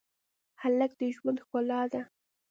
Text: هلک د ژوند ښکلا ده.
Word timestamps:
هلک 0.61 0.91
د 0.99 1.01
ژوند 1.15 1.37
ښکلا 1.43 1.81
ده. 1.93 2.01